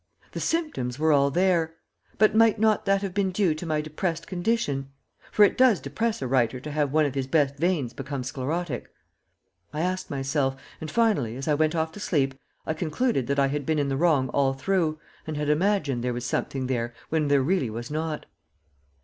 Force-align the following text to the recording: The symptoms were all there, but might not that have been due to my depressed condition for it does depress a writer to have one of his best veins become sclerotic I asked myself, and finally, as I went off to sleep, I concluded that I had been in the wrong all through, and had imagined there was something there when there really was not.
The 0.31 0.39
symptoms 0.39 0.97
were 0.97 1.11
all 1.11 1.29
there, 1.29 1.75
but 2.17 2.33
might 2.33 2.57
not 2.57 2.85
that 2.85 3.03
have 3.03 3.13
been 3.13 3.29
due 3.31 3.53
to 3.53 3.67
my 3.67 3.81
depressed 3.81 4.25
condition 4.25 4.89
for 5.31 5.45
it 5.45 5.55
does 5.55 5.79
depress 5.79 6.23
a 6.23 6.27
writer 6.27 6.59
to 6.59 6.71
have 6.71 6.91
one 6.91 7.05
of 7.05 7.13
his 7.13 7.27
best 7.27 7.57
veins 7.57 7.93
become 7.93 8.23
sclerotic 8.23 8.89
I 9.71 9.81
asked 9.81 10.09
myself, 10.09 10.59
and 10.81 10.89
finally, 10.89 11.35
as 11.37 11.47
I 11.47 11.53
went 11.53 11.75
off 11.75 11.91
to 11.91 11.99
sleep, 11.99 12.33
I 12.65 12.73
concluded 12.73 13.27
that 13.27 13.37
I 13.37 13.49
had 13.49 13.63
been 13.63 13.77
in 13.77 13.89
the 13.89 13.95
wrong 13.95 14.29
all 14.29 14.53
through, 14.53 14.97
and 15.27 15.37
had 15.37 15.49
imagined 15.49 16.03
there 16.03 16.13
was 16.15 16.25
something 16.25 16.65
there 16.65 16.95
when 17.09 17.27
there 17.27 17.43
really 17.43 17.69
was 17.69 17.91
not. 17.91 18.25